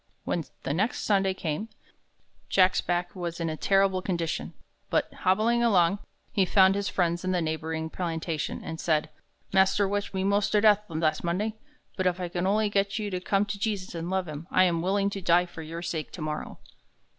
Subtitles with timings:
[0.23, 1.69] When the next Sunday came,
[2.49, 4.55] Jack's back was in a terrible condition.
[4.89, 5.99] But, hobbling along,
[6.31, 9.11] he found his friends in the neighboring plantation, and said:
[9.53, 11.53] "Mas'r whipped me mos' ter death last Monday,
[11.97, 14.63] but if I can only get you to come to Jesus and love him, I
[14.63, 16.57] am willing to die for your sake tomorrow."